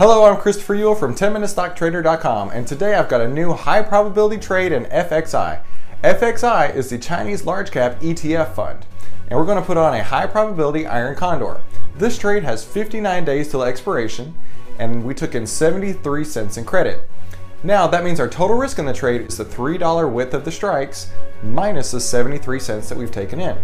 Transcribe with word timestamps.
Hello, 0.00 0.24
I'm 0.24 0.40
Christopher 0.40 0.76
Uhl 0.76 0.98
from 0.98 1.14
10MinuteStockTrader.com, 1.14 2.48
and 2.52 2.66
today 2.66 2.94
I've 2.94 3.10
got 3.10 3.20
a 3.20 3.28
new 3.28 3.52
high 3.52 3.82
probability 3.82 4.38
trade 4.38 4.72
in 4.72 4.86
FXI. 4.86 5.60
FXI 6.02 6.74
is 6.74 6.88
the 6.88 6.96
Chinese 6.96 7.44
large 7.44 7.70
cap 7.70 8.00
ETF 8.00 8.54
fund, 8.54 8.86
and 9.28 9.38
we're 9.38 9.44
going 9.44 9.60
to 9.60 9.66
put 9.66 9.76
on 9.76 9.92
a 9.92 10.02
high 10.02 10.26
probability 10.26 10.86
iron 10.86 11.16
condor. 11.16 11.60
This 11.98 12.16
trade 12.16 12.44
has 12.44 12.64
59 12.64 13.26
days 13.26 13.50
till 13.50 13.62
expiration, 13.62 14.34
and 14.78 15.04
we 15.04 15.12
took 15.12 15.34
in 15.34 15.46
73 15.46 16.24
cents 16.24 16.56
in 16.56 16.64
credit. 16.64 17.06
Now, 17.62 17.86
that 17.86 18.02
means 18.02 18.20
our 18.20 18.26
total 18.26 18.56
risk 18.56 18.78
in 18.78 18.86
the 18.86 18.94
trade 18.94 19.28
is 19.28 19.36
the 19.36 19.44
$3 19.44 20.10
width 20.10 20.32
of 20.32 20.46
the 20.46 20.50
strikes 20.50 21.12
minus 21.42 21.90
the 21.90 22.00
73 22.00 22.58
cents 22.58 22.88
that 22.88 22.96
we've 22.96 23.12
taken 23.12 23.38
in. 23.38 23.58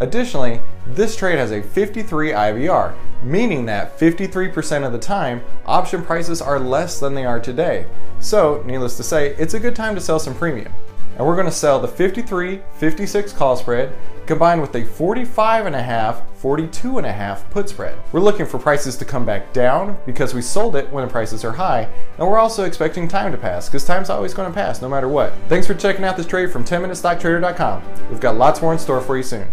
Additionally, 0.00 0.60
this 0.86 1.16
trade 1.16 1.38
has 1.38 1.50
a 1.50 1.62
53 1.62 2.32
IVR, 2.32 2.94
meaning 3.22 3.66
that 3.66 3.98
53% 3.98 4.86
of 4.86 4.92
the 4.92 4.98
time, 4.98 5.42
option 5.66 6.04
prices 6.04 6.42
are 6.42 6.58
less 6.58 7.00
than 7.00 7.14
they 7.14 7.24
are 7.24 7.40
today. 7.40 7.86
So, 8.20 8.62
needless 8.66 8.96
to 8.96 9.02
say, 9.02 9.34
it's 9.36 9.54
a 9.54 9.60
good 9.60 9.76
time 9.76 9.94
to 9.94 10.00
sell 10.00 10.18
some 10.18 10.34
premium. 10.34 10.72
And 11.16 11.26
we're 11.26 11.36
going 11.36 11.46
to 11.46 11.52
sell 11.52 11.78
the 11.78 11.88
53 11.88 12.60
56 12.74 13.32
call 13.32 13.56
spread 13.56 13.92
combined 14.26 14.60
with 14.60 14.74
a 14.74 14.82
45.5 14.82 16.22
42.5 16.42 17.50
put 17.50 17.68
spread. 17.68 17.96
We're 18.10 18.20
looking 18.20 18.46
for 18.46 18.58
prices 18.58 18.96
to 18.96 19.04
come 19.04 19.24
back 19.24 19.52
down 19.52 19.96
because 20.06 20.34
we 20.34 20.42
sold 20.42 20.74
it 20.74 20.90
when 20.90 21.06
the 21.06 21.10
prices 21.10 21.44
are 21.44 21.52
high, 21.52 21.88
and 22.18 22.26
we're 22.26 22.38
also 22.38 22.64
expecting 22.64 23.06
time 23.06 23.30
to 23.30 23.38
pass 23.38 23.68
because 23.68 23.84
time's 23.84 24.10
always 24.10 24.34
going 24.34 24.50
to 24.50 24.54
pass 24.54 24.82
no 24.82 24.88
matter 24.88 25.08
what. 25.08 25.32
Thanks 25.48 25.68
for 25.68 25.74
checking 25.74 26.04
out 26.04 26.16
this 26.16 26.26
trade 26.26 26.50
from 26.50 26.64
10MinuteStockTrader.com. 26.64 27.82
We've 28.10 28.20
got 28.20 28.36
lots 28.36 28.60
more 28.60 28.72
in 28.72 28.78
store 28.80 29.00
for 29.00 29.16
you 29.16 29.22
soon. 29.22 29.52